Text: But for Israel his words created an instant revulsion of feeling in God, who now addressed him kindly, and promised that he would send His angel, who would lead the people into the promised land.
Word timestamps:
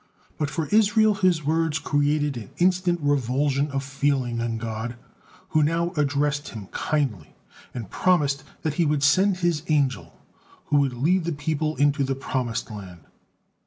But 0.39 0.49
for 0.49 0.65
Israel 0.69 1.13
his 1.13 1.45
words 1.45 1.77
created 1.77 2.35
an 2.35 2.49
instant 2.57 2.99
revulsion 3.03 3.69
of 3.69 3.83
feeling 3.83 4.39
in 4.41 4.57
God, 4.57 4.95
who 5.49 5.61
now 5.61 5.91
addressed 5.95 6.47
him 6.49 6.69
kindly, 6.71 7.35
and 7.71 7.87
promised 7.87 8.43
that 8.63 8.73
he 8.81 8.85
would 8.87 9.03
send 9.03 9.37
His 9.37 9.61
angel, 9.67 10.17
who 10.69 10.77
would 10.77 10.93
lead 10.93 11.25
the 11.25 11.31
people 11.31 11.75
into 11.75 12.03
the 12.03 12.15
promised 12.15 12.71
land. 12.71 13.01